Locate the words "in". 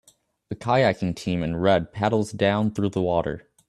1.43-1.57